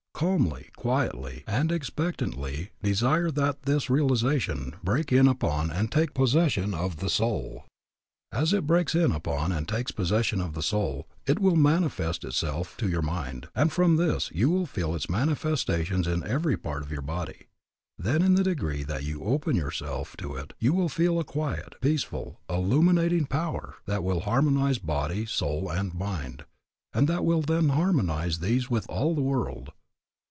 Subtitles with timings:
[0.13, 7.01] Calmly, quietly, and expectantly desire that this realization break in upon and take possession of
[7.01, 7.65] your soul.
[8.31, 12.77] As it breaks in upon and takes possession of the soul, it will manifest itself
[12.77, 16.91] to your mind, and from this you will feel its manifestations in every part of
[16.91, 17.47] your body.
[17.97, 21.77] Then in the degree that you open yourself to it you will feel a quiet,
[21.81, 26.45] peaceful, illuminating power that will harmonize body, soul, and mind,
[26.93, 29.71] and that will then harmonize these with all the world.